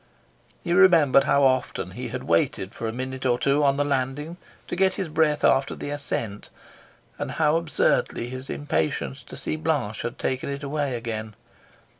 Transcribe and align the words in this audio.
He 0.63 0.73
remembered 0.73 1.25
how 1.25 1.43
often 1.43 1.91
he 1.91 2.07
had 2.07 2.23
waited 2.23 2.73
for 2.73 2.87
a 2.87 2.91
minute 2.91 3.23
or 3.23 3.37
two 3.37 3.63
on 3.63 3.77
the 3.77 3.83
landing 3.83 4.37
to 4.67 4.75
get 4.75 4.93
his 4.93 5.07
breath 5.09 5.43
after 5.43 5.75
the 5.75 5.91
ascent, 5.91 6.49
and 7.19 7.33
how 7.33 7.55
absurdly 7.55 8.27
his 8.27 8.49
impatience 8.49 9.21
to 9.21 9.37
see 9.37 9.57
Blanche 9.57 10.01
had 10.01 10.17
taken 10.17 10.49
it 10.49 10.63
away 10.63 10.95
again. 10.95 11.35